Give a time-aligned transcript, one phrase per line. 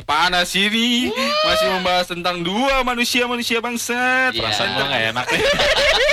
[0.00, 1.12] yang panas ini
[1.44, 4.32] masih membahas tentang dua manusia-manusia bangsat.
[4.32, 4.40] Iya.
[4.40, 5.42] Perasaan Gua nggak enak nih.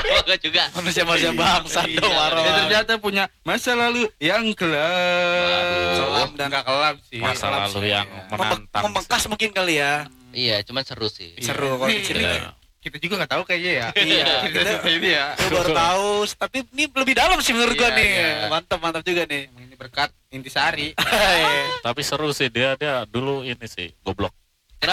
[0.08, 0.64] Oh, gua juga.
[0.71, 2.39] Manusia-manusia bangsa Iya, dong, Waro.
[2.39, 6.00] Dia ternyata punya masa lalu yang kelam.
[6.00, 7.20] Kelam dan- nggak kelam sih.
[7.20, 7.92] Masa Kelam lalu sih.
[7.92, 8.84] yang menantang.
[8.88, 10.08] membekas mungkin kali ya.
[10.32, 11.36] Iya, cuman seru sih.
[11.36, 11.44] Iya.
[11.46, 12.24] Seru kalau Nih, di sini.
[12.24, 12.39] ini
[12.87, 13.87] Kita juga nggak tahu kayaknya ya.
[14.00, 14.25] Iya.
[14.47, 15.25] Kita ini ya.
[15.36, 16.07] Gue baru tahu,
[16.39, 18.07] tapi ini lebih dalam sih menurut gua Iya, nih.
[18.07, 18.47] iya.
[18.47, 19.51] Mantap, mantap juga nih.
[19.51, 20.96] Ini berkat intisari.
[21.86, 24.32] Tapi seru sih dia dia dulu ini sih goblok.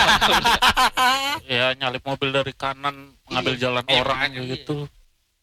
[1.45, 4.41] Ya nyalip mobil dari kanan mengambil jalan Iya, orang makanya.
[4.51, 4.77] gitu.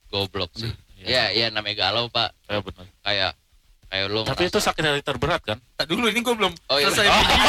[0.09, 0.71] Goblok sih.
[0.99, 1.05] Iya.
[1.07, 2.29] Iya, iya namanya galau, Pak.
[2.45, 2.85] Ya benar.
[3.01, 3.31] Kayak
[3.91, 5.59] kayak lu Tapi itu sakit hati terberat kan?
[5.75, 6.87] Tak dulu ini gue belum Oh, iya.
[6.87, 7.39] selesai Oh, bikin.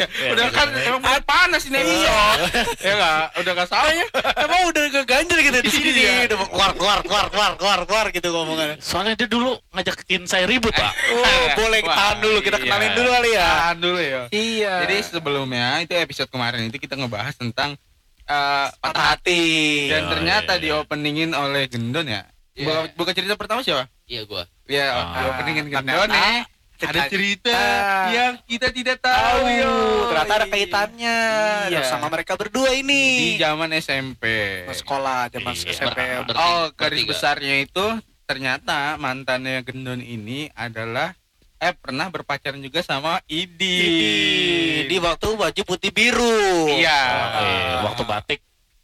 [0.00, 0.06] Iya.
[0.32, 2.40] Udah kan emang mulai panas ini episode.
[2.80, 4.06] Ya enggak, udah enggak salah ya.
[4.40, 6.00] Emang udah keganjel gitu di sini Iya.
[6.00, 8.76] nih, udah mau keluar keluar keluar keluar keluar keluar gitu ngomongannya.
[8.80, 10.92] Soalnya dia dulu ngajakin saya ribut, Pak.
[11.20, 12.64] Oh, boleh Wah, tahan dulu, kita iya.
[12.64, 13.48] kenalin dulu kali ya.
[13.60, 14.22] Tahan dulu ya.
[14.32, 14.74] Iya.
[14.88, 17.76] Jadi sebelumnya itu episode kemarin itu kita ngebahas tentang
[18.24, 19.44] eh, patah hati.
[19.92, 20.80] dan Oh, ternyata iya, di iya.
[20.80, 22.24] openingin oleh Gendon ya.
[22.56, 22.64] Iya.
[22.66, 23.84] Buka, buka cerita pertama siapa?
[24.06, 24.42] Iya, gua.
[24.70, 25.42] Ya, Ah.
[25.42, 26.38] di Gendon Ternyata nih.
[26.80, 27.58] Ada cerita
[28.08, 29.74] yang kita tidak tahu yo.
[30.08, 31.16] Ternyata ada kaitannya
[31.68, 31.84] Iya.
[31.84, 33.36] sama mereka berdua di ini.
[33.36, 34.24] zaman SMP.
[34.72, 35.76] Sekolah, zaman Iya.
[35.76, 35.98] SMP.
[36.00, 36.72] Oh, Bertiga.
[36.78, 37.84] garis besarnya itu
[38.24, 41.12] ternyata mantannya Gendon ini adalah
[41.58, 43.76] eh pernah berpacaran juga sama Idi.
[43.84, 44.00] Di,
[44.88, 46.72] di waktu baju putih biru.
[46.72, 47.00] Iya.
[47.28, 47.50] Oke,
[47.84, 48.40] waktu batik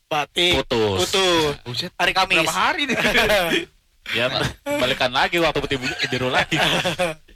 [0.06, 0.52] Batik.
[0.60, 0.98] putus.
[1.08, 1.54] Putus.
[1.64, 2.44] Buset, Hari Kamis.
[2.44, 2.96] berapa hari nih?
[4.14, 4.30] Ya
[4.64, 5.76] balikan lagi waktu putih
[6.06, 6.54] biru lagi.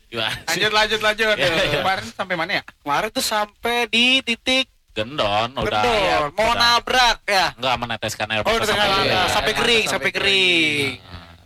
[0.06, 0.34] Gimana?
[0.46, 0.60] sih?
[0.60, 1.34] lanjut lanjut lanjut.
[1.34, 1.80] Iya, iya.
[1.80, 2.62] Kemarin sampai mana ya?
[2.82, 7.54] Kemarin tuh sampai di titik Gendon udah Gendon, mau udah- nabrak ya.
[7.54, 9.20] Enggak meneteskan air Oh, sampai sampai, iya.
[9.30, 10.90] sampai kering, Sampai sampai kering.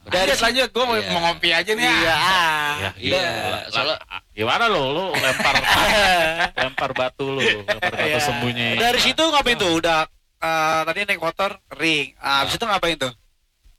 [0.05, 1.09] Dari lanjut lanjut, gue mau, Iya.
[1.09, 1.85] mau ngopi aja nih.
[1.85, 1.93] Iya.
[1.95, 2.17] ya.
[2.75, 5.55] Ya, Iya, lah- soalnya- lah, gimana lo lu lempar
[6.61, 8.21] lempar batu lu, lempar batu Iya.
[8.21, 8.69] sembunyi.
[8.77, 9.73] Dari situ ngapain tuh?
[9.77, 10.05] Udah
[10.41, 12.17] eh, tadi naik motor kering.
[12.19, 13.13] Ah, habis itu ngapain tuh?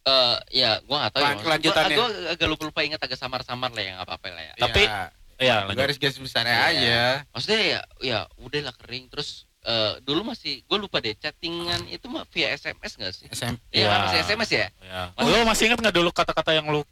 [0.06, 1.26] Eh, ya, gua nggak tahu ya.
[1.26, 1.96] Lan- maksud- lanjutannya.
[1.96, 4.54] Gua, gua agak lupa-lupa ingat agak samar-samar lah ya, nggak apa-apa lah ya.
[4.56, 4.90] Tapi-.
[5.36, 5.76] Iya, lanjut.
[5.76, 6.70] garis-garis besarnya Iya.
[6.72, 7.02] aja.
[7.30, 9.10] Maksudnya ya, ya udahlah kering.
[9.10, 13.26] Terus eh, dulu masih, gue lupa deh chattingan itu mah via SMS nggak sih?
[13.28, 13.58] SMP.
[13.68, 13.88] Iya, Iya.
[13.90, 14.68] kan, masih SMS ya?
[14.80, 15.02] Ya.
[15.18, 16.86] Lu masih ingat nggak dulu kata-kata yang lu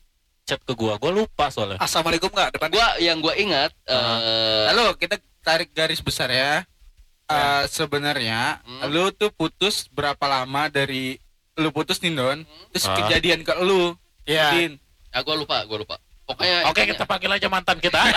[0.43, 0.97] chat ke gua?
[0.97, 1.77] Gua lupa soalnya.
[1.77, 2.67] Assalamualaikum nggak depan?
[2.67, 6.65] Gua yang gua ingat eh Lalu kita tarik garis besar ya.
[7.23, 8.89] Eh, sebenarnya Hmm.
[8.89, 11.15] lu tuh putus berapa lama dari
[11.55, 12.41] lu putus nih Don?
[12.71, 12.95] Terus Ah.
[12.97, 13.93] kejadian ke lu.
[14.25, 14.49] Iya.
[14.53, 14.71] Din.
[15.13, 15.95] ah, gua lupa, gua lupa.
[16.23, 17.99] Pokoknya Oke, kita panggil aja mantan kita.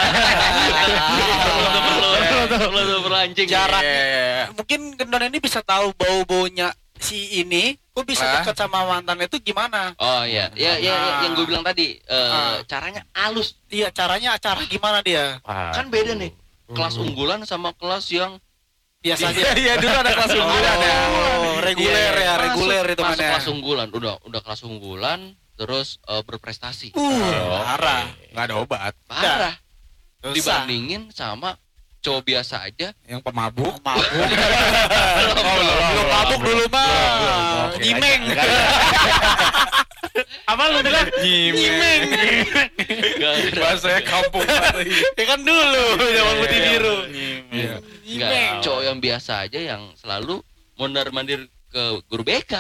[2.46, 3.46] belum perlu perlu anjing.
[3.50, 3.82] Jarak.
[3.82, 4.54] Iya.
[4.54, 7.74] Mungkin Gendon ini bisa tahu bau-baunya si ini.
[7.92, 8.32] Kok bisa Ah.
[8.40, 9.96] dekat sama mantan itu gimana?
[9.96, 12.60] Oh iya, ya, ya, ya, yang gue bilang tadi eh, Ah.
[12.64, 13.56] caranya halus.
[13.66, 15.40] Iya, caranya cara gimana dia?
[15.42, 16.30] Kan beda nih.
[16.68, 18.36] Kelas unggulan sama kelas yang
[19.00, 19.44] Biasanya.
[19.54, 20.96] Iya, dulu ada kelas unggulan ya.
[21.06, 22.24] Oh, reguler Iya.
[22.24, 23.30] ya, masuk- reguler itu masuk mana?
[23.30, 25.20] kelas unggulan, udah udah kelas unggulan,
[25.54, 26.88] terus eh, berprestasi.
[26.92, 28.04] Uh, Oh, parah.
[28.32, 28.92] Nggak ada obat.
[29.06, 29.54] Parah.
[30.26, 31.54] Dibandingin sama
[32.02, 32.90] cowok biasa aja.
[33.04, 33.78] Yang pemabuk.
[33.78, 34.10] Mabuk.
[35.86, 37.70] Belum mabuk dulu mah.
[37.70, 38.22] Oke, Nyimeng.
[40.46, 41.06] Apa lu bilang?
[41.20, 42.02] Nyimeng.
[43.18, 44.46] Gak Bahasanya kampung.
[45.14, 46.96] Ya kan dulu zaman putih biru.
[47.52, 47.74] Iya.
[48.06, 48.62] Nyimeng.
[48.62, 50.38] cowok yang biasa aja yang selalu
[50.78, 52.52] mondar mandir ke guru BK.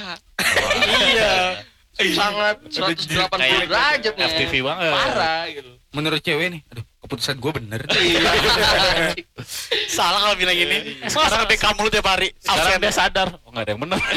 [1.06, 1.62] Iya.
[1.96, 4.26] Sangat 180 Kayak derajat nih.
[4.28, 4.92] FTV banget.
[4.92, 5.70] Parah gitu.
[5.96, 7.80] Menurut cewek nih, aduh keputusan gue bener.
[9.96, 10.98] Salah kalau bilang gini.
[11.08, 12.34] Sekarang BK mulu tiap hari.
[12.36, 12.82] Sekarang Absen.
[12.84, 13.28] dia sadar.
[13.46, 14.00] Oh, enggak ada yang benar.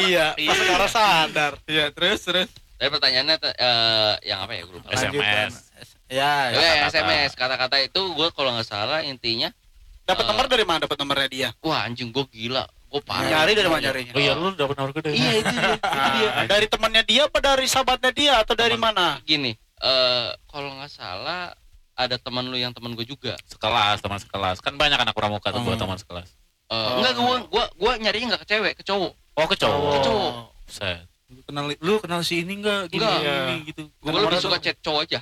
[0.00, 0.26] Iya.
[0.34, 1.52] Pas sekarang sadar.
[1.68, 2.48] Iya, terus terus.
[2.80, 4.88] Tapi pertanyaannya eh, yang apa ya lupa.
[4.96, 5.68] SMS.
[6.10, 6.90] Ya, Ya, kata-kata.
[6.90, 9.54] SMS kata-kata itu gue kalau nggak salah intinya
[10.02, 10.28] Dapat Eh.
[10.28, 10.82] nomor dari mana?
[10.82, 11.48] Dapat nomornya dia.
[11.60, 14.10] wah anjing gue gila gue parah Nyari dari mana nyarinya?
[14.10, 15.14] Oh iya, lu dapat nomor gede.
[15.14, 16.30] iya itu dia, itu dia.
[16.34, 19.22] Ah, dari temannya dia apa dari sahabatnya dia atau dari mana?
[19.22, 21.54] gini eh kalau nggak salah
[21.94, 24.58] ada teman lu yang teman gue juga Sekelas, teman sekelas.
[24.58, 25.64] Kan banyak anak pramuka tuh Oh.
[25.64, 26.26] buat teman sekelas.
[26.66, 29.92] Eh, enggak gue gue gue nyarinya nggak ke cewek ke cowok Oh, ke cowok.
[29.92, 30.32] Ke cowok.
[30.66, 31.06] Set.
[31.28, 32.90] Lu kenal lu kenal si ini enggak?
[32.90, 33.22] Gini, Enggak.
[33.22, 33.82] gini, gitu.
[33.86, 35.20] gue lebih suka chat cowok aja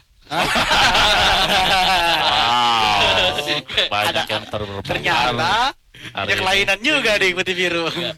[2.19, 3.37] Wow.
[3.89, 4.85] Banyak yang terpengaruh.
[4.85, 5.53] Ternyata
[6.15, 7.87] ada kelainan juga di putih biru.
[7.91, 8.13] Iya.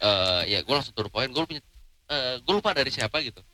[0.00, 1.60] eh ya gue langsung turun poin gue punya
[2.06, 3.44] eh gue lupa dari siapa gitu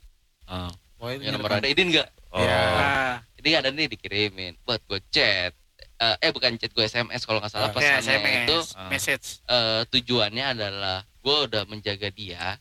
[0.46, 0.70] Oh.
[1.02, 2.38] ya nomor ada idin nggak Oh.
[2.38, 2.54] Iya.
[2.54, 5.50] Nah, ini ada nih dikirimin buat gue chat
[5.96, 7.74] Eh, eh bukan chat gue SMS kalau nggak salah Ah.
[7.74, 9.26] ya, pesannya itu SMS, message.
[9.42, 12.60] eh, tujuannya adalah gue udah menjaga dia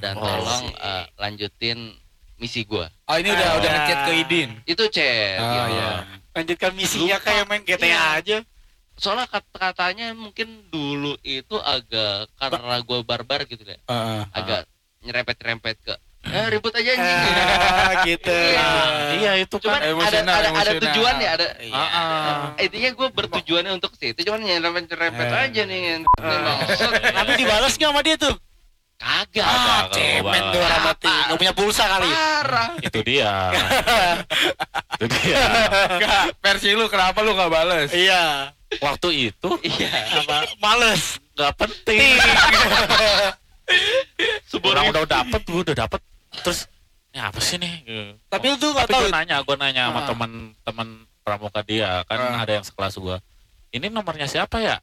[0.00, 0.74] dan Oh, tolong sih.
[0.74, 1.78] eh, lanjutin
[2.36, 3.56] misi gue Oh, ini udah Ah.
[3.56, 4.50] udah ngechat ke Idin.
[4.64, 5.68] itu chat Oh, gitu.
[5.72, 5.90] iya.
[6.32, 7.26] Lanjutkan misinya Lupa.
[7.26, 8.00] kayak main GTA Iya.
[8.16, 8.38] aja.
[8.94, 14.22] soalnya kat- katanya mungkin dulu itu agak karena gue barbar gitu ya Heeh.
[14.30, 14.70] agak
[15.02, 15.94] nyerempet-nyerempet ke
[16.24, 18.30] eh ribut aja anjing Ah, gitu.
[18.54, 18.70] Iya.
[19.12, 20.82] iya itu cuman kan ada emosional, ada, ada emosional.
[20.86, 21.74] tujuan ya ada Iya.
[21.74, 22.38] Ah, ah.
[22.56, 25.42] intinya gue bertujuannya untuk ke situ cuman nyerempet-nyerempet Eh.
[25.42, 25.80] aja nih
[26.16, 28.34] maksud Tapi dibalas nggak sama dia tuh?
[28.94, 31.06] kagak Kagak, cemen tuh orang mati.
[31.34, 32.06] Nggak punya pulsa kali.
[32.06, 33.32] parah itu dia
[34.94, 35.34] itu dia
[35.90, 37.88] Enggak, versi lu kenapa lu gak bales?
[37.90, 38.52] Iya.
[38.76, 40.48] waktu itu iya Apa?
[40.58, 41.16] Males.
[41.32, 42.00] nggak penting
[44.64, 46.00] orang udah dapet gue udah dapet
[46.40, 46.58] terus
[47.10, 48.10] ini apa sih nih Gitu.
[48.26, 49.02] Tapi lu tuh nggak tapi tahu.
[49.02, 50.06] gue nanya gue nanya sama Ah.
[50.06, 50.86] teman-teman
[51.20, 52.42] pramuka dia kan Ah.
[52.42, 53.16] ada yang sekelas gue
[53.72, 54.76] ini nomornya siapa ya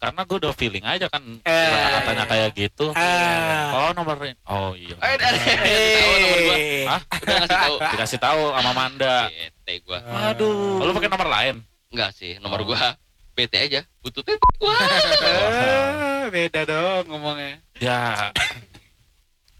[0.00, 3.68] karena gue udah feeling aja kan Eh, kata-katanya kayak gitu Ah.
[3.76, 4.16] oh nomor
[4.48, 6.56] oh iya Eh, ada tahu nomor gua.
[6.56, 6.84] Eh.
[6.88, 7.00] Hah?
[7.20, 7.74] Udah ngasih tahu.
[7.84, 9.98] dikasih tahu sama Manda Bete gua.
[10.32, 10.80] Aduh.
[10.80, 11.56] oh, lu pakai nomor lain
[11.92, 12.72] Enggak sih, nomor Oh.
[12.72, 12.96] gua
[13.30, 13.80] BT aja.
[14.00, 14.74] Bututnya wah.
[14.74, 17.60] Eh, beda dong ngomongnya.
[17.76, 18.32] ya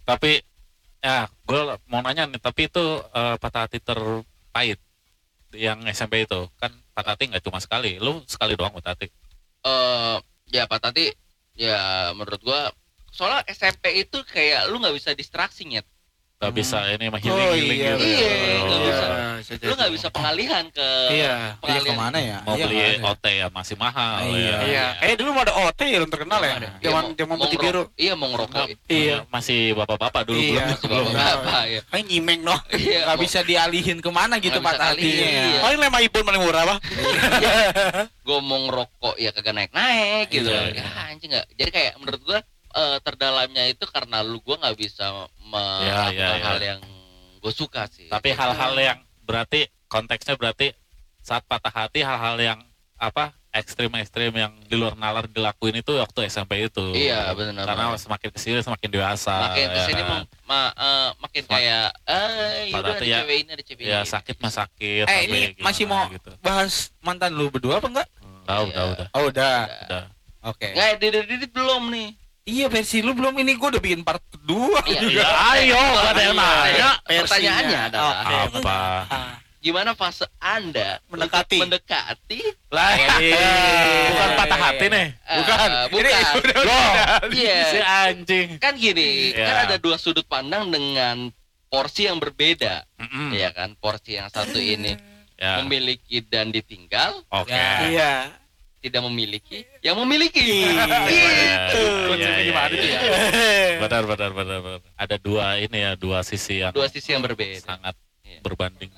[0.03, 0.43] tapi
[0.99, 4.77] ya gue mau nanya nih tapi itu eh, patah hati terpahit
[5.55, 9.09] yang SMP itu kan patah hati nggak cuma sekali lu sekali doang patah hati
[9.61, 10.17] Eh
[10.51, 11.11] ya Pak Tati
[11.55, 12.71] ya menurut gua
[13.11, 15.87] soalnya SMP itu kayak lu nggak bisa distraksi nyet.
[16.41, 19.05] Nggak bisa ini mah Oh, healing healing iya, gitu iya, Oh, nggak bisa.
[19.53, 21.13] Iya, Lu nggak bisa pengalihan ke Iya.
[21.13, 21.85] Iya pengalihan.
[21.85, 22.39] ke mana ya?
[22.41, 22.97] mau Iya, beli ada.
[23.07, 24.41] OT ya masih mahal Iya.
[24.41, 24.57] ya.
[24.65, 24.85] Iya.
[25.05, 26.55] Eh dulu mau ada OT ya belum terkenal ya.
[26.57, 27.83] Iya, Zaman mau- zaman mau putih biru.
[27.93, 28.67] Iya mau ngerokok.
[28.89, 29.17] Iya.
[29.29, 30.65] masih bapak-bapak dulu Iya.
[30.81, 31.81] belum bawa apa ya?
[31.85, 32.61] Kayak nyimeng noh.
[32.73, 33.01] Iya.
[33.05, 35.45] Gak bisa dialihin ke mana gitu bisa patah hatinya dialihin, ya.
[35.47, 35.61] iya.
[35.61, 36.79] Paling lema ibon paling murah pak.
[38.25, 40.49] Gua mau ngerokok ya kagak naik-naik gitu.
[40.49, 41.05] Iya, Ya iya.
[41.07, 41.47] anjing nggak.
[41.53, 42.41] Jadi kayak menurut gua
[42.73, 45.11] eh, terdalamnya itu karena lu gua nggak bisa
[45.43, 46.45] melakukan iya, iya.
[46.45, 46.81] hal yang
[47.37, 48.07] gue suka sih.
[48.07, 50.77] tapi hal-hal yang berarti konteksnya berarti
[51.19, 52.61] saat patah hati hal-hal yang
[52.95, 57.99] apa ekstrim-ekstrim yang di luar nalar dilakuin itu waktu SMP itu Iya, benar, karena benar.
[57.99, 60.09] semakin ke sini semakin dewasa makin ya ke sini kan?
[60.09, 63.99] mah ma- eh, makin Semakin- kayak eh udah ada ya- cewek ini ada cewek ya
[63.99, 64.07] ini.
[64.07, 66.31] sakit mah sakit Eh ini gimana masih mau gitu.
[66.39, 68.09] bahas mantan lu berdua apa enggak?
[68.45, 68.71] tahu Iya.
[68.71, 69.57] udah udah Oh udah.
[69.83, 70.03] udah
[70.43, 70.69] Oke.
[70.71, 72.17] Nggak, Didit Didit belum nih.
[72.43, 74.81] Iya versi lu belum ini gue udah bikin part kedua.
[74.83, 76.91] Iya, Ya, ayo, nggak ada yang nanya.
[77.05, 78.37] Pertanyaannya adalah Oke.
[78.57, 81.61] apa Ah, gimana fase Anda Mendekati.
[81.61, 82.41] mendekati
[82.71, 82.97] lah
[84.09, 85.69] bukan patah hati nih eh, Bukan.
[85.93, 86.01] bukan.
[86.01, 86.11] Ini
[86.41, 86.91] udah loh
[87.31, 87.59] Iya.
[87.67, 89.45] si anjing Kan gini, Iya.
[89.45, 91.29] kan ada dua sudut pandang dengan
[91.69, 93.31] porsi yang berbeda, Mm-mm.
[93.31, 93.77] ya kan?
[93.77, 94.97] Porsi yang satu ini
[95.37, 97.69] ya memiliki dan ditinggal, oke Ya.
[97.87, 98.13] Iya.
[98.81, 100.41] Tidak memiliki, yang memiliki.
[100.41, 100.73] Iya,
[101.69, 101.85] Gitu.
[102.17, 102.99] iya, iya, gimana iya.
[102.99, 103.01] ya?
[103.85, 104.81] benar benar benar benar.
[104.95, 107.61] ada dua ini ya dua sisi yang Dua sisi yang berbeda.
[107.61, 107.93] sangat
[108.25, 108.41] Iya.
[108.41, 108.89] berbanding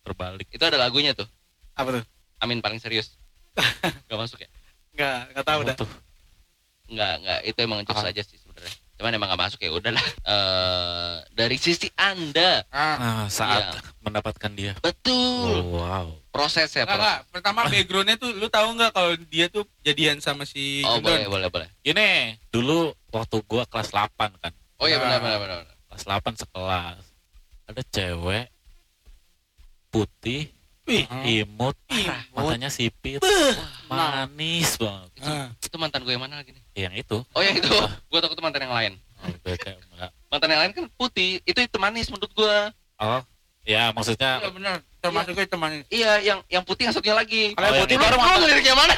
[0.00, 1.28] terbalik Itu ada lagunya tuh.
[1.76, 2.04] Apa tuh?
[2.40, 3.20] Amin paling serius.
[4.08, 4.48] Gak masuk ya?
[4.96, 5.76] Enggak, enggak tahu dah.
[5.76, 5.90] tuh
[6.88, 7.40] Enggak, enggak.
[7.44, 8.08] Itu emang jokes Ah.
[8.08, 8.74] aja sih sebenarnya.
[8.98, 10.02] Cuman emang gak masuk ya udahlah.
[10.28, 13.80] Eh dari sisi Anda, Ah, nah, saat Iya.
[14.00, 16.82] mendapatkan dia betul oh, wow prosesnya.
[16.82, 16.98] Enggak, Proses.
[17.00, 17.18] enggak.
[17.30, 21.14] Pertama backgroundnya tuh lu tahu nggak kalau dia tuh jadian sama si Oh Gendon?
[21.24, 21.68] boleh, boleh, boleh.
[21.82, 25.02] ini dulu waktu gua kelas 8 kan Oh iya Ah.
[25.02, 25.58] benar, benar, benar.
[25.62, 25.76] benar.
[25.88, 27.02] kelas 8 sekelas
[27.66, 28.46] ada cewek
[29.88, 30.52] putih
[30.88, 31.04] Wih,
[31.36, 31.76] imut
[32.32, 33.20] matanya sipit
[33.86, 35.52] manis banget Ah.
[35.58, 36.62] Itu mantan gue yang mana lagi nih?
[36.78, 37.68] yang itu Oh yang itu.
[38.08, 38.92] gue takut itu mantan yang lain.
[39.18, 40.10] oh, gue kayak enggak.
[40.26, 41.42] Mantan yang lain kan putih.
[41.42, 42.58] Itu itu manis menurut gue.
[42.98, 43.20] oh
[43.62, 44.76] ya maksudnya Iya benar.
[44.98, 45.70] Termasuk gue teman.
[45.88, 47.52] Iya, yang yang putih yang satunya lagi.
[47.52, 48.36] Kalau Oh, yang putih yang baru mantan.
[48.40, 48.94] ngelirik yang mana?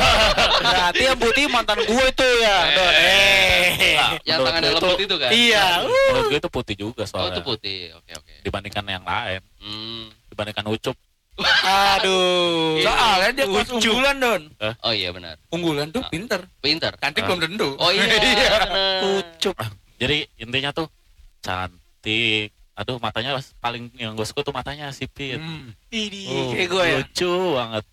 [0.66, 2.56] Berarti yang putih mantan gue itu ya.
[2.66, 3.68] Eh.
[3.72, 3.96] Eh.
[4.22, 5.30] yang Menurut tangan gue dalam itu- putih itu kan?
[5.30, 5.66] Iya.
[6.10, 7.78] menurut gue itu putih juga Oh soalnya itu putih.
[7.94, 8.34] Oke oke.
[8.42, 10.04] dibandingkan yang lain Hmm.
[10.26, 10.96] dibandingkan ucup
[11.42, 12.80] Aduh.
[12.80, 14.42] Soalnya dia kelas unggulan don.
[14.80, 15.36] Oh iya benar.
[15.48, 16.08] Unggulan tuh Ah.
[16.08, 16.40] pinter.
[16.58, 16.92] Pinter.
[16.94, 17.26] Cantik Ah.
[17.26, 17.68] belum tentu.
[17.74, 18.04] Oh iya.
[18.10, 18.60] benar.
[19.18, 19.56] Ucup.
[19.96, 20.88] jadi intinya tuh
[21.40, 25.76] cantik aduh matanya paling yang gue suka tuh matanya sipit Hmm.
[25.90, 26.96] Ini Oh, kayak gue ya.
[26.98, 27.84] lucu banget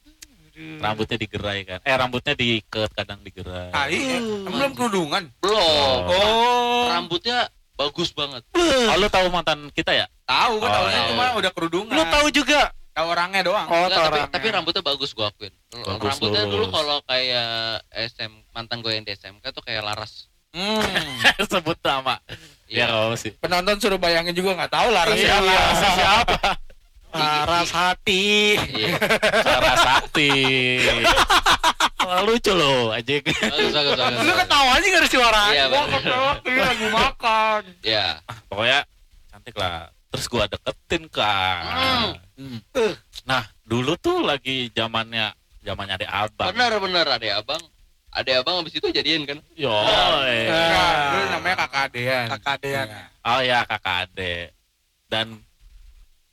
[0.57, 4.17] rambutnya digerai kan eh rambutnya diikat kadang digerai Ah, iya.
[4.23, 5.27] Belum kerudungan.
[5.37, 5.99] Belum.
[6.07, 6.87] Oh.
[6.87, 8.41] Rambutnya bagus banget.
[8.55, 11.01] oh lu tahu mantan kita ya Tahu gue Oh, tahu iya.
[11.07, 11.91] cuma udah kerudungan.
[11.91, 12.71] Lu tahu juga.
[12.97, 13.67] Tahu orangnya doang.
[13.69, 14.33] Oh, Enggak, tapi, orangnya.
[14.33, 15.53] tapi rambutnya bagus gua akuin.
[15.69, 16.73] Bagus, rambutnya dulu lurus.
[16.73, 17.49] kalau kayak
[17.93, 20.25] SM mantan gue yang di SMK tuh kayak Laras.
[20.49, 20.81] Hmm.
[21.51, 22.17] sebut nama
[22.65, 23.11] ya Iya.
[23.11, 25.43] apa sih Penonton suruh bayangin juga nggak tahu lah Iya, siapa.
[25.45, 26.39] Laras siapa?
[27.21, 28.25] Laras hati.
[28.57, 28.95] Iya.
[29.77, 30.31] Sakti
[31.99, 34.19] Wah, lucu loh anjing Bagus bagus bagus.
[34.23, 35.43] Lu ketawa aja gak ada suara.
[35.51, 37.61] Iya Gua ketawa dia lagi makan.
[37.83, 38.05] Iya.
[38.47, 38.79] pokoknya
[39.29, 42.57] cantik lah terus gua deketin kan Hmm.
[43.25, 45.33] nah dulu tuh lagi zamannya
[45.65, 46.53] zamannya ada abang.
[46.53, 47.59] Benar benar ada abang.
[48.13, 49.37] Ada abang habis itu jadian kan?
[49.57, 52.25] Yo Enggak, dulu namanya kakak adean.
[52.33, 52.87] Kakak adean.
[52.87, 53.03] Iya.
[53.27, 54.35] oh ya kakak ade.
[55.09, 55.41] Dan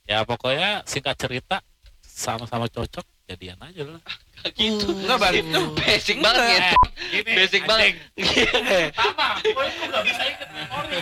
[0.05, 1.57] ya pokoknya singkat cerita
[2.01, 4.01] sama-sama cocok jadian aja lah.
[4.41, 4.87] Kayak gitu.
[4.93, 5.43] Enggak, balik.
[5.49, 5.67] tuh.
[5.77, 6.61] basic banget.
[7.09, 7.93] gini, basic banget.
[8.21, 10.95] Pertama gue itu gak bisa inget memori.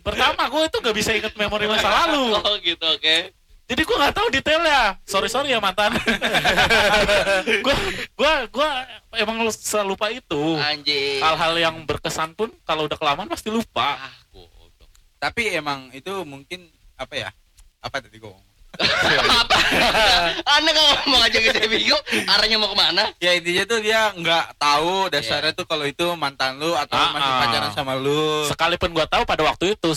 [0.00, 2.24] Pertama gue itu gak bisa inget memori masa lalu.
[2.46, 3.16] Oh gitu oke.
[3.66, 4.94] Jadi gue nggak tahu detailnya.
[5.02, 5.90] Sorry sorry ya mantan.
[7.66, 7.74] Gue
[8.14, 8.68] gue gue
[9.18, 10.54] emang selalu lupa itu.
[10.54, 11.18] Anjing.
[11.18, 13.98] Hal-hal yang berkesan pun kalau udah kelamaan pasti lupa.
[13.98, 14.14] Ah
[15.16, 17.30] tapi emang itu mungkin apa ya?
[17.80, 19.56] Apa tadi gue ngomong apa?
[20.46, 22.02] Anda nggak ngomong aja saya bingung.
[22.26, 23.04] Arahnya mau ke mana?
[23.18, 27.30] Ya intinya tuh dia nggak tahu dasarnya tuh kalau itu mantan lu atau Ah, masih
[27.30, 27.40] ah.
[27.42, 28.46] pacaran sama lu.
[28.46, 29.90] Sekalipun gue tahu pada waktu itu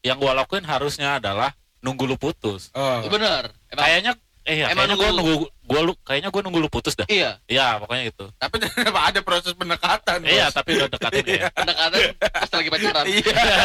[0.00, 2.70] yang gue lakuin harusnya adalah nunggu lu putus.
[2.72, 3.02] Oh.
[3.06, 3.50] bener.
[3.66, 4.12] Emang kayaknya
[4.46, 7.02] eh ya, Emang kayaknya gue nunggu- nunggu gue lu kayaknya gue nunggu lu putus dah.
[7.06, 7.42] Iya.
[7.44, 10.30] Iya pokoknya itu tapi ada proses pendekatan bos?
[10.30, 11.50] iya tapi udah dekatin ya.
[11.50, 11.90] Pendekatan
[12.22, 13.04] pas lagi pacaran.
[13.10, 13.34] Iya.
[13.34, 13.58] Ya,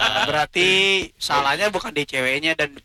[0.28, 0.68] berarti
[1.16, 2.76] salahnya bukan di ceweknya dan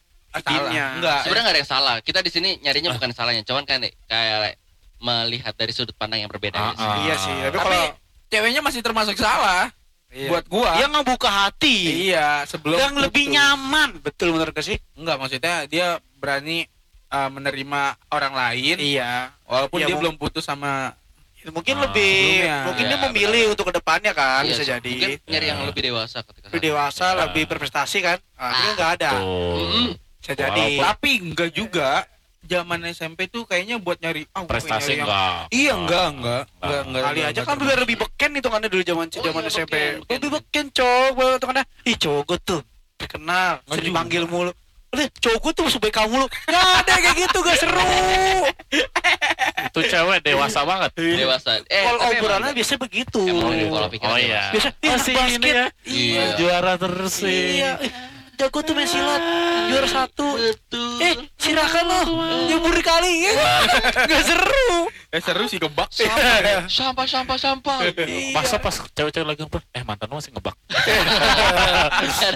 [0.41, 0.85] Timnya.
[0.93, 4.59] enggak sebenarnya nggak ada yang salah kita di sini nyarinya bukan salahnya cuman kan kayak
[4.97, 6.95] melihat dari sudut pandang yang berbeda Ah, ah.
[7.01, 7.83] Iya sih, tapi tapi kalau
[8.27, 9.69] ceweknya masih termasuk salah
[10.07, 10.31] Iya.
[10.31, 14.79] buat gua dia ngebuka hati iya sebelum yang lebih nyaman, betul menurut gak sih?
[14.95, 16.63] enggak maksudnya dia berani
[17.09, 19.35] uh, menerima orang lain Iya.
[19.43, 20.95] walaupun Iya, dia belum putus sama
[21.45, 22.57] Mungkin Ah, lebih, sebelumnya.
[22.65, 24.89] mungkin Iya, dia memilih untuk ke depannya kan, Iya, bisa so- jadi.
[24.89, 25.65] mungkin nyari yang Ya.
[25.69, 27.17] lebih dewasa ketika Lebih dewasa, Iya.
[27.21, 28.17] lebih berprestasi kan?
[28.33, 28.73] Ah, dia Ah.
[28.73, 29.93] nggak ada, Tuh.
[30.25, 30.57] Bisa jadi.
[30.73, 31.89] Walaupun- tapi enggak juga
[32.41, 36.81] zaman SMP tuh kayaknya buat nyari gua prestasi nyari yang- enggak Iya enggak enggak enggak
[36.81, 37.03] enggak.
[37.03, 39.51] Kali enggak, aja enggak kan biar lebih beken itu kan dulu zaman Oh, zaman iya,
[39.51, 39.75] SMP.
[40.07, 41.55] Lebih beken cowok banget tuh kan.
[41.83, 42.61] Ih cowok tuh
[42.95, 44.49] terkenal, sering dipanggil mulu.
[44.87, 46.25] Udah cowok gue tuh musuh BK mulu.
[46.47, 47.85] Gak ada kayak gitu, gak seru.
[49.67, 53.21] itu cewek dewasa banget dewasa eh Kalau obrolannya biasanya begitu.
[53.27, 54.69] Emang pola oh iya Biasa,
[55.11, 55.51] ini basket.
[55.51, 56.25] ya Iya.
[56.39, 57.75] juara terus sih Iya,
[58.35, 59.21] jago tuh main silat,
[59.71, 60.27] juara satu.
[60.35, 61.99] betul Eh, silakan lo,
[62.47, 63.27] nyebur kali.
[64.11, 64.87] Gak seru.
[65.11, 65.87] Eh seru sih kebak.
[65.91, 67.77] sampah sampah sampah sampah
[68.35, 70.55] masa pas cewek-cewek lagi ngobrol eh mantan lu masih ngebak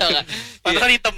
[0.09, 0.25] nggak?
[0.63, 1.15] Mata kan hitam.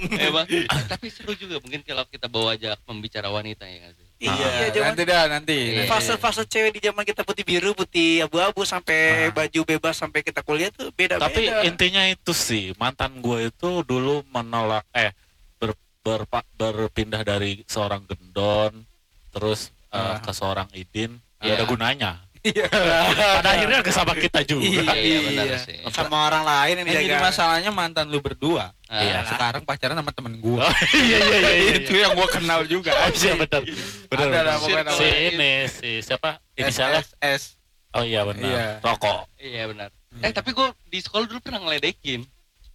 [0.90, 4.86] Tapi seru juga mungkin kalau kita bawa aja pembicara wanita ya nggak sih Iya, zaman
[4.88, 5.58] nanti dah nanti.
[5.74, 5.84] Iya.
[5.84, 9.34] fase-fase cewek di zaman kita putih biru, putih abu-abu sampai Ah.
[9.34, 11.18] baju bebas sampai kita kuliah tuh beda-beda.
[11.20, 15.10] tapi intinya itu sih mantan gue itu dulu menolak eh
[15.56, 18.86] ber, berpa- berpindah dari seorang gendon
[19.28, 20.16] terus eh, Ah.
[20.18, 21.48] ke seorang idin Iya.
[21.48, 22.10] ya ada gunanya
[22.42, 22.66] Iya.
[23.38, 25.58] pada akhirnya ke sama kita juga iya iya benar Iya.
[25.62, 28.74] sih sama orang lain yang Yang jadi masalahnya mantan lu berdua.
[28.86, 29.22] Ah, Iya.
[29.24, 30.66] Sekarang pacaran sama temen gua.
[30.66, 32.90] Oh, iya iya iya iya itu yang gua kenal juga.
[33.08, 33.62] iya benar
[34.10, 34.56] benar Ada lah
[34.92, 37.54] si ini si siapa inisialnya S.
[37.92, 38.66] oh iya benar Iya.
[38.80, 42.26] rokok iya benar eh tapi gue di sekolah dulu pernah ngeledekin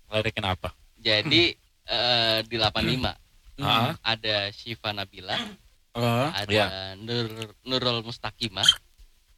[0.07, 1.43] ngeledekin apa jadi
[1.83, 3.13] eh, di 85
[3.57, 3.97] Ah.
[3.99, 5.35] ada Syifa Nabila
[5.91, 6.29] Oh.
[6.29, 6.65] ada Iya.
[6.95, 7.25] Nur
[7.63, 8.65] Nurul Mustakimah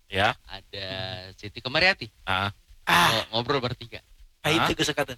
[0.10, 0.34] ya.
[0.46, 0.88] Ada
[1.38, 2.50] Siti Kemariati ah.
[2.84, 4.02] Ah, Ngo- ngobrol bertiga.
[4.42, 5.16] Ah, itu kesekatan.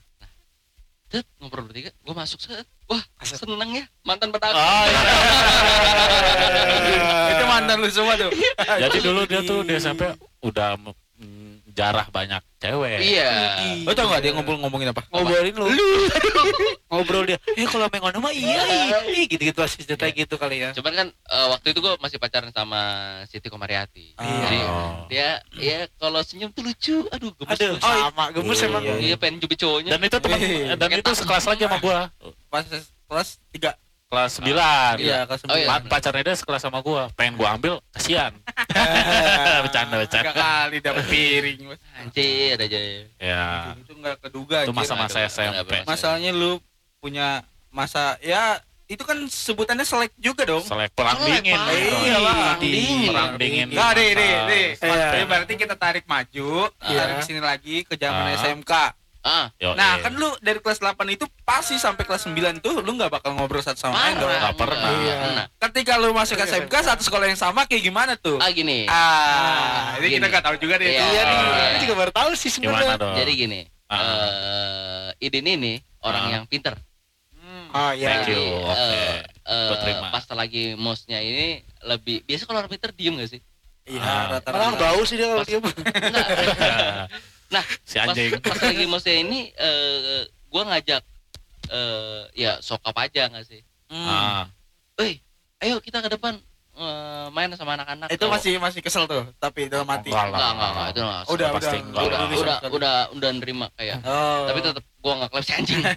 [1.08, 2.68] Set, ngobrol bertiga gue masuk set.
[2.88, 3.44] Wah Asap.
[3.44, 5.02] seneng ya mantan petani oh iya.
[7.32, 8.32] Itu mantan lu semua tuh.
[8.60, 10.08] jadi dulu dia tuh di SMP
[10.40, 10.92] udah mm,
[11.72, 13.32] jarah banyak cewek iya
[13.82, 15.02] Lo tau gak dia ngobrol-ngomongin apa?
[15.10, 15.66] Ngobrolin lu.
[16.92, 17.40] Ngobrol dia.
[17.56, 18.98] Eh kalau main ngono mah iya, iya.
[19.10, 20.70] Ih, gitu-gitu masih cerita gitu kali ya.
[20.72, 22.80] cuman kan eh, waktu itu gue masih pacaran sama
[23.26, 24.28] Siti Komariati Ah.
[24.28, 24.94] jadi Oh.
[25.08, 27.82] dia ya kalau senyum tuh lucu aduh gemes Aduh, gemes.
[27.82, 28.68] sama gemes Iya.
[28.68, 28.84] emang.
[29.00, 30.74] iya pengen cubit cowoknya dan itu teman Iya.
[30.76, 32.00] dan itu sekelas lagi sama gua
[32.48, 32.68] Pas
[33.08, 33.74] kelas 3.
[34.12, 35.68] Kelas 9 Iya, kelas Oh, iya.
[35.72, 38.36] Pa- pacarnya dia sekelas sama gua pengen gua ambil kasihan
[39.64, 41.60] bercanda Tiga bercanda kali dapet piring.
[41.98, 42.80] Anjir aja
[43.18, 43.46] ya
[43.78, 44.58] Itu nggak keduga.
[44.62, 45.80] itu masa-masa SMP.
[45.84, 46.60] Masalahnya lu
[47.00, 50.60] punya masa ya itu kan sebutannya selek juga dong.
[50.62, 51.72] selek perang Selek, dingin Pak.
[51.72, 52.36] Iyalah.
[52.36, 53.08] Perang dingin.
[53.08, 54.68] perang dingin Enggak deh, deh, deh.
[54.76, 55.08] Iya.
[55.08, 56.52] Jadi berarti kita tarik maju,
[56.84, 57.00] Iya.
[57.00, 58.36] tarik ke sini lagi ke zaman Ah.
[58.36, 58.72] SMK.
[59.22, 60.04] Ah Yo, Nah, iya.
[60.04, 63.60] kan lu dari kelas 8 itu pasti sampai kelas 9 tuh lu nggak bakal ngobrol
[63.60, 64.28] satu sama lain dong.
[64.28, 64.90] Nggak pernah.
[64.96, 65.16] Iya.
[65.16, 65.46] pernah.
[65.60, 68.38] Ketika lu masuk ke SMK satu sekolah yang sama kayak gimana tuh?
[68.38, 70.26] ah gini Ah, ini kita Gini.
[70.28, 70.90] nggak tahu juga deh.
[70.90, 71.66] Iya, Iya nih, Iya.
[71.68, 72.98] ini juga baru tahu sih sebenarnya.
[72.98, 74.02] jadi gini Ah.
[74.02, 76.32] eh Idin ini orang Ah.
[76.34, 76.74] yang pinter
[77.32, 77.68] Hmm.
[77.72, 78.08] Oh iya.
[78.18, 78.42] Thank you.
[78.42, 79.00] Jadi, oke.
[79.44, 80.08] eh, Gua terima.
[80.10, 83.42] pas lagi mosnya ini lebih biasa kalau orang pinter diem gak sih
[83.84, 84.38] Iya, Ah.
[84.38, 84.56] rata-rata.
[84.56, 85.58] Orang bau sih dia kalau dia.
[87.52, 87.66] Enggak.
[87.68, 91.04] Nah, si pas, anjing pas lagi mosnya ini eh gua ngajak
[91.68, 94.08] eh ya sokap aja nggak sih Hmm.
[94.08, 94.44] Ah,
[94.98, 95.20] eh
[95.60, 96.40] ayo kita ke depan
[96.74, 100.08] eh, main sama anak-anak Itu Kalau- masih masih kesel tuh, tapi udah mati.
[100.08, 102.72] Enggak enggak enggak enggak itu enggak Udah, Pasti udah, enggak udah udah sekali.
[102.72, 104.48] udah udah nerima kayak Oh.
[104.48, 105.80] tapi tetap gua nggak klep si anjing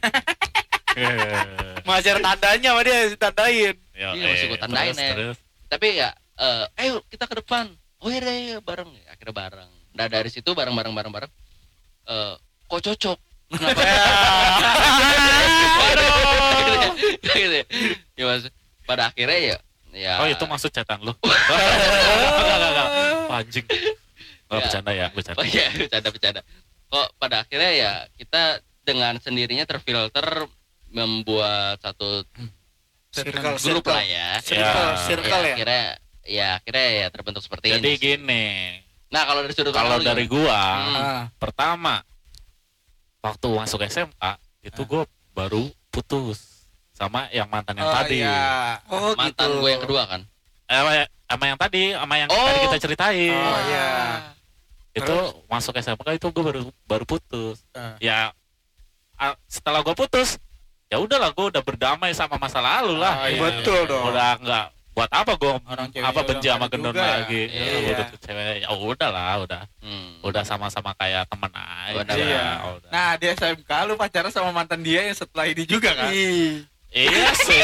[1.85, 3.77] Masih ada tandanya sama dia ditandain.
[3.93, 5.13] ya, Iya, masih gua tandain, terus, ya.
[5.13, 5.37] terus.
[5.67, 7.71] tapi ya eh, ayo kita ke depan
[8.01, 11.31] oh iya deh ayo, bareng Ya, akhirnya bareng nah dari situ bareng bareng bareng bareng
[12.05, 12.35] eh
[12.67, 13.19] kok cocok
[13.51, 13.83] kenapa
[17.35, 17.65] gitu ya.
[18.15, 18.43] ya mas
[18.85, 19.57] pada akhirnya ya
[19.95, 20.71] ya Oh itu maksud?
[20.75, 21.15] Enggak, enggak,
[22.75, 22.89] enggak.
[24.51, 24.61] Oh, Ya.
[24.61, 25.41] bercanda ya, bercanda.
[25.41, 26.41] oh iya bercanda bercanda
[26.87, 28.43] kok pada akhirnya ya kita
[28.85, 30.47] dengan sendirinya terfilter
[30.91, 32.23] membuat satu
[33.11, 33.95] Circle, grup circle.
[33.95, 34.97] lah ya Circle, Ya.
[35.07, 35.55] circle ya.
[35.55, 35.85] akhirnya
[36.25, 38.45] ya akhirnya ya terbentuk seperti Jadi ini gini,
[39.15, 40.35] nah kalau dari sudut kalau dari gimana?
[40.35, 41.23] gua Hmm.
[41.39, 41.95] Pertama
[43.23, 44.31] waktu masuk SMA
[44.61, 44.87] itu Ah.
[44.87, 48.21] gua baru putus sama yang mantan yang Oh, tadi.
[48.21, 48.79] iya.
[48.87, 49.61] Oh mantan gitu.
[49.61, 50.21] gue yang kedua kan
[50.65, 50.91] Eh, sama,
[51.29, 52.41] sama yang tadi, sama yang Oh.
[52.41, 53.35] tadi kita ceritain.
[53.37, 53.89] Oh, iya.
[54.95, 55.15] itu
[55.47, 57.67] masuk SMK itu gua baru baru putus.
[57.71, 57.99] Ah.
[57.99, 58.31] Ya
[59.15, 60.39] ah, setelah gua putus,
[60.87, 63.15] ya udahlah gua udah berdamai sama masa lalu lah.
[63.15, 63.41] Oh, iya.
[63.43, 64.11] Betul dong.
[64.11, 67.03] Udah enggak buat apa gua Orang ceweknya apa udah benci sama gendon ya.
[67.19, 67.43] lagi.
[67.45, 67.67] Iya.
[67.67, 69.63] Ya, udah tuh cewek ya udah lah, udah.
[69.81, 70.11] Hmm.
[70.23, 71.99] Udah sama-sama kayak temen aja.
[71.99, 72.15] Benar.
[72.17, 72.47] Iya.
[72.73, 72.91] udah.
[72.91, 76.09] Nah, di SMK lu pacaran sama mantan dia yang setelah ini juga kan?
[76.09, 76.63] Ih.
[76.95, 77.59] Iya sih.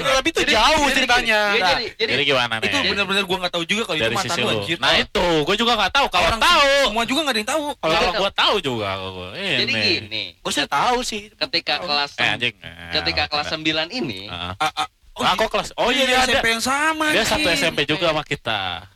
[0.00, 1.40] Tapi itu jauh ceritanya.
[1.50, 2.70] Jadi, Nah, jadi, jadi, Jadi gimana nih?
[2.70, 4.76] Itu bener-bener gua nggak tahu juga kalau itu dari mantan sisi lu anjir.
[4.78, 6.06] Nah itu, gue juga nggak tahu.
[6.06, 7.62] Kalau Orang tahu, Semua juga nggak ada yang tahu.
[7.74, 8.88] kalau Jadi gue tahu juga.
[9.02, 9.28] Gua.
[9.34, 9.50] Ini.
[9.58, 11.22] jadi gini Gue sih tahu sih.
[11.28, 12.54] ketika kelas Eh anjing.
[12.94, 14.52] ketika kelas 9 ini Heeh.
[14.54, 14.88] Ah, ah.
[15.18, 15.70] Oh, Ah, kok kelas?
[15.74, 16.32] Oh iya dia dia ada.
[16.32, 17.06] SMP yang sama.
[17.10, 18.86] Dia satu SMP juga sama kita.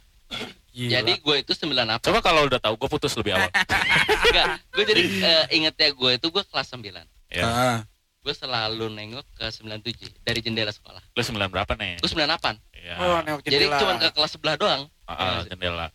[0.73, 0.89] Gila.
[0.91, 3.45] jadi gue itu 9 apa Coba kalau udah tahu, gue putus lebih awal.
[4.25, 6.81] enggak gue jadi eh, inget ya gue itu gue kelas 9
[7.29, 7.45] ya.
[7.45, 7.79] Ah.
[8.19, 12.01] gue selalu nengok ke 97 dari jendela sekolah Lu sembilan berapa nih?
[12.01, 12.97] gue 98 Ya.
[12.99, 15.93] Oh, nengok jadi cuma ke kelas sebelah doang Ah, ah, jendela.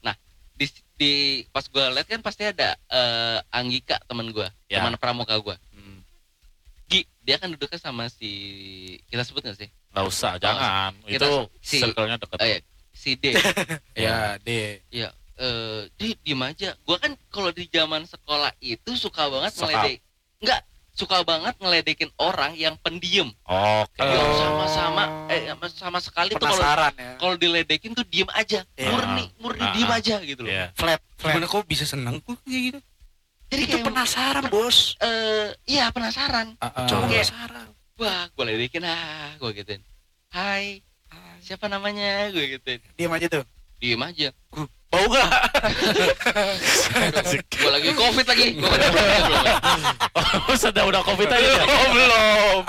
[0.54, 1.12] di, di
[1.48, 4.78] pas gue lihat kan pasti ada eh, Anggika teman gue Ya.
[4.78, 6.06] teman pramuka gue Hmm.
[6.86, 8.30] Gi dia kan duduknya sama si
[9.10, 10.92] kita sebut gak sih Nggak usah, jangan.
[11.04, 12.38] kita Itu si- circle-nya deket.
[12.38, 12.58] oh, iya,
[12.92, 13.34] si D
[13.98, 14.78] Ya, deh.
[14.88, 19.70] ya eh di diem aja gue kan kalau di zaman sekolah itu suka banget Sokap.
[19.86, 19.98] ngeledek
[20.40, 24.02] enggak suka banget ngeledekin orang yang pendiam Oke.
[24.02, 24.34] yang Oh.
[24.36, 27.12] sama-sama eh sama- sama sekali tuh kalau Penasaran ya.
[27.16, 28.90] kalau diledekin tuh diem aja Iya.
[28.90, 29.98] murni murni Ah, diem ah.
[29.98, 30.74] aja gitu loh Iya.
[30.74, 31.34] Flat, flat.
[31.34, 32.80] Gimana kok bisa seneng kok kayak gitu?
[33.48, 34.78] jadi Itu kayak penasaran, Bos.
[35.00, 36.58] eh iya penasaran.
[36.60, 37.68] Cowok Kayak- penasaran.
[37.98, 39.82] Wah gue ledekin ah gue gituin
[40.30, 40.82] hai
[41.40, 43.44] siapa namanya gue gituin Diam aja tuh.
[43.78, 44.30] diem aja
[44.88, 45.28] Bau gak?
[47.54, 48.72] gue lagi covid lagi Gua.
[50.48, 51.64] Oh, sudah udah covid aja ya?
[51.68, 52.60] Oh, belum.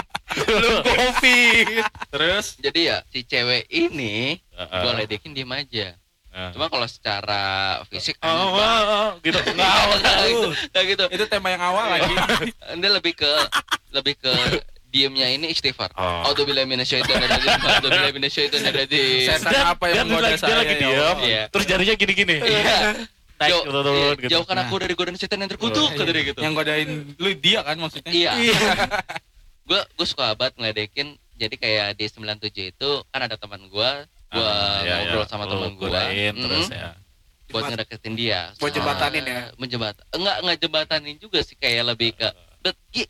[0.43, 1.87] Belum covid.
[2.11, 4.81] Terus jadi ya si cewek ini Heeh.
[4.83, 5.95] gue ledekin diem aja
[6.55, 7.43] cuma kalau secara
[7.87, 8.87] fisik Oh, oh, banget.
[8.87, 9.39] oh, gitu.
[9.39, 9.99] Nggak, Enggak.
[9.99, 11.05] nggak gitu, nggak gitu.
[11.15, 12.15] itu tema yang awal lagi.
[12.79, 13.33] Dia lebih ke
[13.91, 14.31] lebih ke
[14.89, 15.93] diemnya ini istighfar.
[15.95, 16.33] Oh.
[16.33, 17.49] Auzubillahi minasyaitonir rajim.
[17.77, 19.29] Auzubillahi minasyaitonir rajim.
[19.29, 20.49] Setan apa yang menggoda saya?
[20.49, 21.17] Dia lagi ya diem, Allah?
[21.23, 21.43] Iya.
[21.53, 22.37] terus jarinya gini-gini.
[22.41, 22.77] Iya.
[23.39, 24.31] Naik Jauh, iya, gitu.
[24.35, 24.67] jauhkan Nah.
[24.67, 26.41] aku dari godaan setan yang terkutuk, kata dia gitu.
[26.43, 26.91] Yang godain
[27.23, 28.11] lu dia kan maksudnya?
[28.11, 28.33] Iya.
[29.69, 31.15] Gue gue suka banget ngeledekin.
[31.39, 33.91] Jadi kayak di 97 itu kan ada teman gue,
[34.35, 35.31] gue Ah, iya, ngobrol iya.
[35.31, 36.91] sama Lu teman gue, godain terus ya.
[37.47, 38.41] buat ngedeketin dia.
[38.59, 39.39] Buat jembatanin ya?
[39.39, 42.27] Eh, Menjebat, enggak enggak jembatanin juga sih kayak lebih ke,
[42.59, 43.07] bet Gi,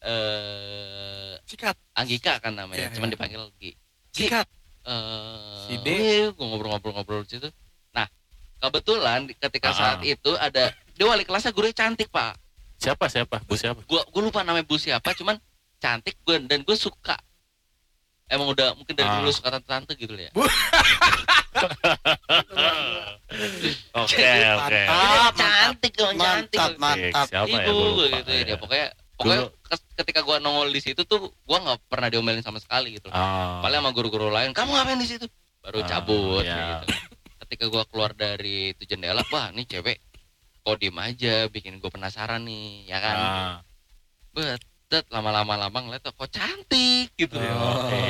[0.00, 3.14] eh Sikat, Anggika kan namanya, Iya, cuman iya.
[3.14, 3.70] dipanggil Gi.
[4.12, 4.46] sikat.
[4.80, 5.88] eh Si D.
[6.30, 7.48] gue ngobrol-ngobrol-ngobrol di situ.
[7.90, 8.06] Nah,
[8.58, 9.76] kebetulan di- ketika Ah.
[9.76, 12.38] saat itu ada dia wali kelasnya gurunya cantik pak.
[12.76, 13.42] Siapa siapa?
[13.44, 13.82] Bu siapa?
[13.82, 15.36] Gue gue lupa namanya bu siapa, cuman
[15.76, 17.18] cantik gue dan gue suka.
[18.24, 19.18] Emang udah mungkin dari Ah.
[19.18, 20.30] dulu suka tante-tante gitu ya.
[23.92, 24.80] Oke, oke.
[24.86, 26.58] Mantap, cantik dong, cantik.
[26.58, 27.26] Mantap, mantap.
[27.28, 27.64] Siapa ya?
[27.64, 28.16] Ibu Gua gue lupa.
[28.16, 28.36] gitu ya.
[28.36, 28.44] Iya.
[28.44, 28.86] Dia pokoknya
[29.20, 29.52] pokoknya Dulu-
[30.00, 33.12] ketika gue nongol di situ tuh gue nggak pernah diomelin sama sekali gitu.
[33.12, 33.60] Oh.
[33.60, 35.28] Paling sama guru-guru lain, kamu ngapain di situ?
[35.60, 36.80] Baru Ah, cabut iya.
[36.80, 36.96] gitu.
[37.44, 40.00] Ketika gua keluar dari itu jendela, wah ini cewek
[40.64, 43.16] kok diem aja, bikin gue penasaran nih, ya kan?
[43.18, 43.54] Ah,
[44.90, 47.38] Bet, lama-lama lama ngeliat kok cantik gitu.
[47.38, 48.02] Oh, oke.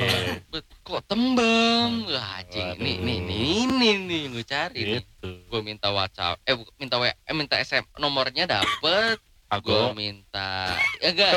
[0.48, 3.36] Bet, kok tembem, wah anjing, ini ini ini
[3.68, 4.92] ini nih gue cari nih.
[5.04, 5.28] Gitu.
[5.48, 9.20] Gue minta WhatsApp, eh minta W, eh minta SM, nomornya dapet,
[9.58, 11.32] gue Aku minta, ya enggak,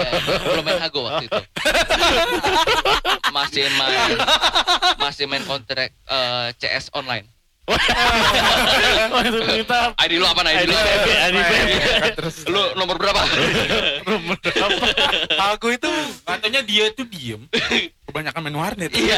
[0.45, 1.41] belum main Hago waktu itu.
[3.35, 4.17] masih main,
[5.01, 7.25] masih main kontrak eh, CS online.
[7.63, 10.75] Waktu kita ID lu apa ID lu?
[10.75, 11.69] IDPB, IDPB.
[12.19, 13.23] terus Lu nomor berapa?
[15.55, 15.87] aku itu
[16.27, 17.47] katanya dia tuh diem
[18.03, 19.15] kebanyakan main warnet Iya.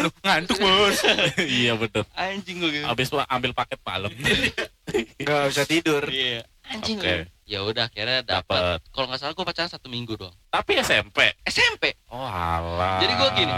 [0.00, 1.02] Lu ngantuk bos
[1.42, 2.06] Iya betul.
[2.14, 2.86] Anjing gue gitu.
[2.86, 4.14] Abis gua ambil paket malam.
[5.18, 6.06] Nggak bisa tidur.
[6.06, 6.46] Iya.
[6.64, 7.04] Anjing Oke.
[7.04, 7.18] gue.
[7.44, 8.56] Ya udah akhirnya dapat.
[8.56, 8.78] Dapat.
[8.88, 10.32] Kalau nggak salah gue pacaran satu minggu doang.
[10.48, 11.28] Tapi SMP.
[11.44, 11.92] SMP.
[12.08, 13.04] Oh alah.
[13.04, 13.52] Jadi gua gini,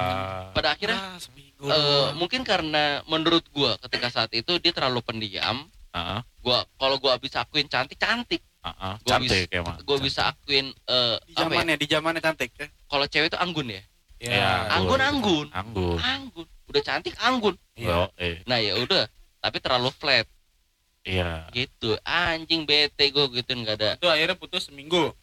[0.51, 5.71] Pada akhirnya ah, seminggu eh, mungkin karena menurut gua ketika saat itu dia terlalu pendiam.
[5.95, 8.43] Heeh, Gua kalau gua bisa akuin cantik cantik.
[8.43, 8.95] heeh.
[9.01, 9.79] Gua Cantik emang.
[9.81, 11.47] Gue bisa akuin eh Di ya?
[11.47, 12.67] zamannya, di zamannya cantik ya.
[12.91, 13.83] Kalau cewek itu anggun ya.
[14.19, 14.51] Iya.
[14.75, 15.47] Anggun anggun.
[15.55, 15.97] Anggun.
[16.03, 16.47] Anggun.
[16.67, 17.55] Udah cantik anggun.
[17.79, 18.43] Yo, eh.
[18.45, 19.07] Nah ya udah.
[19.39, 20.27] Tapi terlalu flat
[21.07, 21.47] Iya.
[21.55, 21.95] gitu.
[22.03, 23.91] Anjing bete gue gituin nggak ada.
[23.95, 25.15] itu akhirnya putus seminggu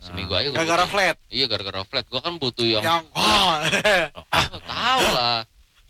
[0.00, 0.48] Seminggu aja.
[0.48, 1.16] gua Gara-gara flat.
[1.28, 2.04] Iya gara-gara flat.
[2.08, 2.82] Gue kan butuh yang.
[2.82, 3.60] Yang wah.
[4.34, 5.38] Ah, tahu lah.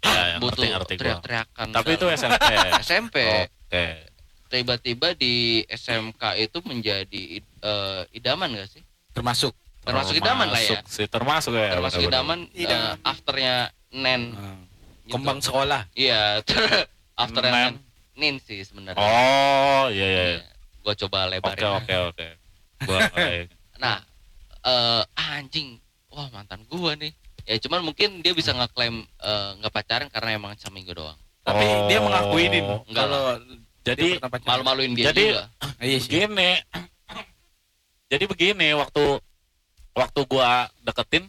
[0.01, 1.67] Ya, yang butuh teriak-teriakan.
[1.71, 2.45] Tapi itu SMP.
[2.83, 3.17] SMP.
[3.71, 3.87] Oke.
[4.51, 8.83] Tiba-tiba di SMK itu menjadi eh, idaman gak sih?
[9.11, 10.83] termasuk Termasuk idaman lah ya.
[10.83, 11.71] Termasuk sih, termasuk ya.
[11.73, 12.15] Termasuk benar-benar.
[12.19, 12.95] idaman eh, Idaman.
[13.07, 13.55] afternya
[13.91, 14.23] Nen.
[15.07, 15.13] gitu.
[15.19, 16.43] kembang sekolah Iya,
[17.23, 17.75] afternya Nen.
[18.15, 18.99] Nin sih sebenarnya.
[18.99, 20.25] Oh, iya iya.
[20.35, 20.43] iya.
[20.81, 21.71] Gue coba Oke lebarin.
[21.77, 22.27] oke oke.
[22.87, 23.45] Gua eh,
[23.77, 24.01] Nah,
[24.63, 25.77] eh anjing,
[26.09, 27.13] wah mantan gua nih.
[27.45, 31.17] Ya cuman mungkin dia bisa ngeklaim eh, nggak pacaran karena emang seminggu doang.
[31.41, 31.89] tapi Oh.
[31.89, 33.25] dia mengakuin Enggak kalau
[33.81, 34.09] Jadi.
[34.45, 35.45] Malu-maluin dia Jadi- juga.
[35.81, 36.53] iya sih Gini.
[38.07, 39.23] Jadi begini waktu
[39.93, 41.25] waktu gua deketin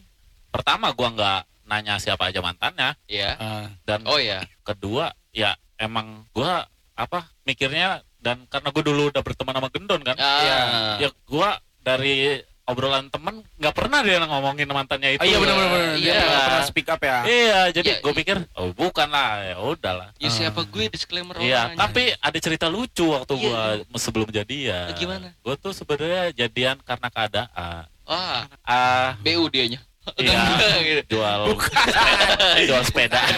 [0.49, 3.31] pertama gua nggak nanya siapa aja mantannya Iya.
[3.39, 4.43] Ah, dan Oh ya.
[4.61, 10.13] kedua ya emang gua apa mikirnya dan karena gue dulu udah berteman sama Gendon kan
[10.15, 15.55] Ah, ya gua dari obrolan temen nggak pernah dia ngomongin mantannya itu oh iya benar
[15.57, 16.21] benar benar dia Iya.
[16.45, 18.19] pernah speak up ya iya jadi Iya, gue iya.
[18.21, 23.11] pikir oh bukan lah ya udahlah Ya siapa gue disclaimer Iya, tapi ada cerita lucu
[23.11, 23.81] waktu Iya.
[23.81, 24.93] gua sebelum jadian.
[24.93, 25.33] Gimana?
[25.41, 27.83] Gua tuh sebenarnya jadian karena keadaan.
[28.05, 29.81] Wah, Ah, BU dianya.
[30.15, 30.39] iya,
[31.01, 31.17] Gitu.
[31.17, 31.57] jual
[32.69, 33.19] jual sepeda.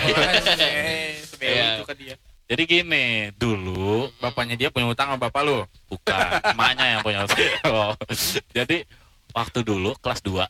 [0.59, 1.23] Eh, Iya.
[1.25, 2.15] sebelum itu ke dia
[2.53, 6.21] Jadi gini, dulu bapaknya dia punya utang sama bapak lu bukan
[6.53, 7.25] emaknya yang punya
[7.65, 7.97] Oh.
[8.57, 8.85] Jadi
[9.33, 10.45] waktu dulu kelas 2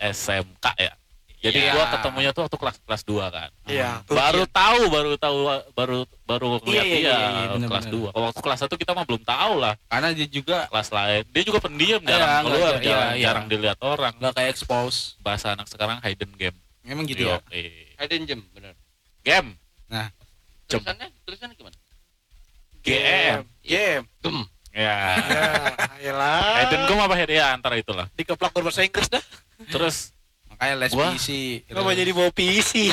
[0.00, 0.96] SMK ya.
[1.42, 1.74] Jadi Iya.
[1.76, 3.50] gua ketemunya tuh waktu kelas kelas 2 kan.
[3.68, 4.00] Iya.
[4.08, 5.38] Baru tahu, baru tahu
[5.76, 8.10] baru baru ngeliat iya, dia iya, iya, bener, kelas bener.
[8.14, 8.16] 2.
[8.16, 11.22] Waktu kelas 1 kita mah belum tahu lah karena dia juga kelas lain.
[11.36, 13.24] Dia juga pendiam, Iya, jarang keluar, iya, jarang, iya.
[13.28, 14.12] jarang dilihat orang.
[14.16, 16.56] nggak kayak expose Bahasa anak sekarang hidden game.
[16.88, 17.92] emang gitu ya Yoi.
[18.00, 18.72] Hidden gem, benar.
[19.20, 19.60] Game.
[19.92, 20.08] Gem.
[20.78, 21.76] Tulisannya, tulisannya gimana?
[22.80, 23.40] GM.
[23.60, 24.04] Game.
[24.18, 24.38] Gem.
[24.72, 24.96] Ya.
[25.20, 25.44] Ya,
[26.00, 26.64] ayolah.
[26.64, 27.14] Hidden game apa?
[27.22, 28.08] Ya antara itulah.
[28.12, 29.20] Dikeplak berbahasa Inggris dah.
[29.68, 30.16] Terus
[30.48, 31.28] makanya les Gua- PC
[31.64, 32.88] Kenapa jadi bawa PC?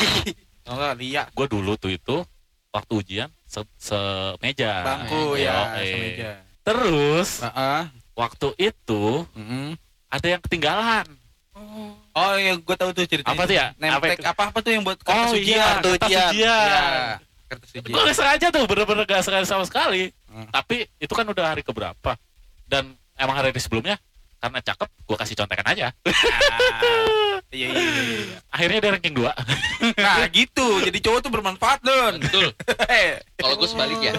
[0.65, 2.22] oh enggak lihat gue dulu tuh itu
[2.70, 4.84] waktu ujian se semeja.
[4.84, 5.42] bangku Yoi.
[5.42, 5.88] ya Yoi.
[5.88, 7.82] semeja Terus Heeh.
[8.13, 9.74] waktu itu Mm-mm.
[10.06, 11.08] ada yang ketinggalan.
[12.12, 13.34] Oh iya, gue tahu tuh ceritanya.
[13.34, 13.65] Apa tuh ya?
[13.72, 14.28] Apa Nemtek itu?
[14.28, 15.63] apa apa tuh yang buat Oh kertas iya, ujian?
[15.65, 16.30] kartu kertas ujian.
[16.30, 17.13] ujian.
[17.49, 17.83] Iya, kertas ujian.
[17.89, 20.13] Gue gak sengaja tuh, bener-bener gak sengaja sama sekali.
[20.29, 20.45] Hmm.
[20.53, 22.13] Tapi itu kan udah hari keberapa.
[22.69, 23.97] Dan emang hari sebelumnya,
[24.38, 25.88] karena cakep, gue kasih contekan aja.
[25.89, 28.01] Ah, Iya iya iya.
[28.29, 28.38] iya.
[28.53, 29.25] Akhirnya dia ranking 2.
[29.97, 32.21] Nah gitu, jadi cowok tuh bermanfaat don.
[32.21, 32.53] Betul.
[33.41, 34.13] Kalau gue sebaliknya.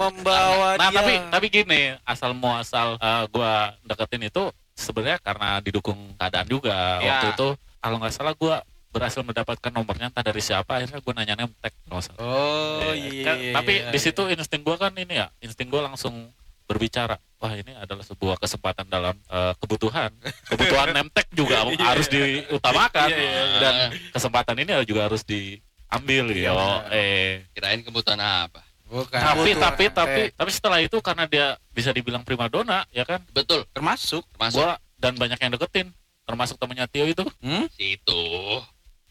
[0.00, 0.96] Membawa nah dia.
[1.04, 3.52] tapi tapi gini, asal muasal uh, gue
[3.84, 7.02] deketin itu sebenarnya karena didukung keadaan juga.
[7.04, 7.20] Ya.
[7.20, 7.48] Waktu itu,
[7.84, 8.56] kalau nggak salah gue
[8.92, 12.20] berhasil mendapatkan nomornya entah dari siapa akhirnya gue nanya nemtek kalau salah.
[12.20, 13.24] Oh Ya, iya.
[13.24, 14.04] kan, iya, tapi iya, di iya.
[14.04, 16.28] situ insting gue kan ini ya insting gue langsung
[16.62, 20.12] berbicara wah ini adalah sebuah kesempatan dalam eh, kebutuhan
[20.46, 21.84] kebutuhan nemtek juga Iya.
[21.86, 23.58] harus diutamakan Iya, iya, iya.
[23.58, 23.74] dan
[24.10, 26.92] kesempatan ini juga harus diambil Iya, yo benar.
[26.92, 28.60] eh Kirain kebutuhan apa?
[28.84, 29.16] Bukan.
[29.16, 30.28] tapi Kebutuhan, tapi tapi eh.
[30.30, 33.64] tapi setelah itu karena dia bisa dibilang primadona ya kan Betul.
[33.72, 34.20] termasuk.
[34.30, 35.88] Termasuk gua dan banyak yang deketin
[36.22, 37.66] termasuk temennya Tio itu Hmm?
[37.68, 38.22] situ.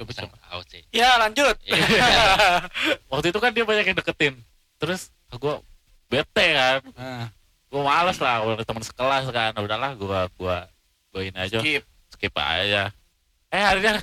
[0.01, 0.37] Coba Bisa coba.
[0.41, 0.81] tahu sih.
[0.89, 1.53] Ya lanjut.
[1.61, 1.77] Iya.
[3.11, 4.33] waktu itu kan dia banyak yang deketin
[4.75, 5.55] terus gue
[6.07, 7.29] bete kan Nah,
[7.69, 10.65] gue males lah udah teman sekelas kan udahlah gue gua
[11.07, 11.85] gua ini aja skip.
[12.09, 12.89] skip aja
[13.47, 14.01] eh akhirnya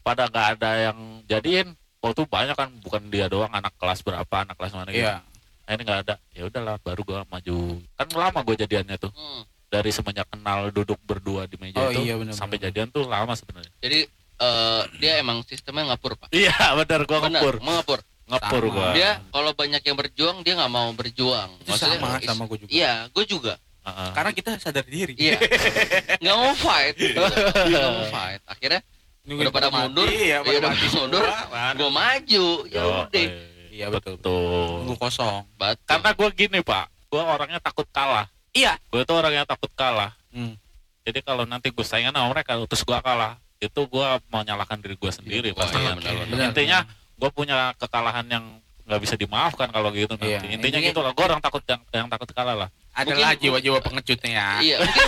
[0.00, 1.68] pada nggak ada yang jadiin
[2.00, 5.22] oh tuh banyak kan bukan dia doang anak kelas berapa anak kelas mana gitu Iya.
[5.62, 7.56] akhirnya nggak ada ya udahlah baru gua maju
[7.94, 9.46] kan lama gue jadiannya tuh Hmm.
[9.68, 13.30] dari semenjak kenal duduk berdua di meja Oh, itu iya, benar, sampai jadian tuh lama
[13.32, 14.08] sebenarnya Jadi
[14.38, 16.28] eh, dia emang sistemnya ngapur pak.
[16.30, 17.98] iya benar gua Benar, ngepur mengapur.
[18.28, 18.74] ngepur Sama.
[18.74, 21.50] gua Dia kalau banyak yang berjuang dia nggak mau berjuang.
[21.60, 22.70] Itu sama is- sama gue juga.
[22.70, 23.54] Iya, gue juga.
[23.82, 24.10] Heeh.
[24.12, 25.16] Karena kita sadar diri.
[25.16, 25.40] Iya.
[26.22, 26.94] nggak mau fight.
[26.94, 27.18] gitu.
[27.18, 28.40] Nggak mau fight.
[28.44, 28.80] Akhirnya
[29.28, 31.24] Nungguin Udah pada mati, mundur, Iya, iya, pada udah mati mundur.
[31.24, 31.72] Mana?
[31.76, 32.46] gue maju.
[32.68, 33.26] Ya udah.
[33.68, 34.14] Iya betul.
[34.18, 34.80] Tuh.
[34.84, 35.44] Tunggu kosong.
[35.54, 35.84] Batu.
[35.84, 38.24] Karena gue gini pak, gue orangnya takut kalah.
[38.56, 38.80] Iya.
[38.88, 40.16] Gue tuh orangnya takut kalah.
[40.32, 40.56] Hmm.
[41.04, 44.94] Jadi kalau nanti gue saingan sama mereka, terus gue kalah, itu gue mau nyalakan diri
[44.94, 45.98] gue sendiri oh, pastinya.
[45.98, 46.46] Iya, kan.
[46.54, 46.78] Intinya
[47.18, 48.44] gue punya kekalahan yang
[48.88, 50.38] nggak bisa dimaafkan kalau gitu iya.
[50.38, 50.54] nanti.
[50.54, 51.10] Intinya gitu lah.
[51.12, 52.68] Gue orang takut yang, yang takut kalah lah.
[52.94, 54.48] Adalah jiwa-jiwa pengecutnya ya.
[54.62, 54.76] Iya.
[54.82, 55.06] Mungkin,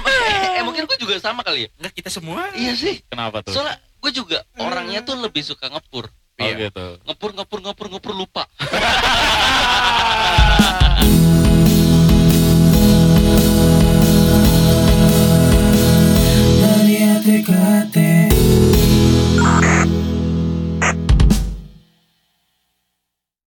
[0.59, 1.69] eh, mungkin gue juga sama kali ya.
[1.79, 2.51] nggak kita semua.
[2.59, 3.03] Iya sih.
[3.07, 3.55] Kenapa tuh?
[3.55, 4.67] Soalnya gue juga hmm.
[4.67, 6.11] orangnya tuh lebih suka ngepur.
[6.11, 6.69] Oh, iya.
[6.69, 6.99] gitu.
[7.07, 8.51] Ngepur, ngepur, ngepur, ngepur lupa.
[16.61, 18.10] Dari hati